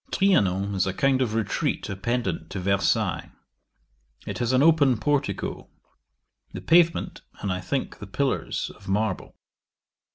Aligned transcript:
'Trianon 0.09 0.73
is 0.73 0.87
a 0.87 0.95
kind 0.95 1.21
of 1.21 1.35
retreat 1.35 1.87
appendant 1.87 2.49
to 2.49 2.59
Versailles. 2.59 3.31
It 4.25 4.39
has 4.39 4.51
an 4.51 4.63
open 4.63 4.97
portico; 4.97 5.69
the 6.53 6.59
pavement, 6.61 7.21
and, 7.39 7.53
I 7.53 7.61
think, 7.61 7.99
the 7.99 8.07
pillars, 8.07 8.71
of 8.71 8.87
marble. 8.87 9.35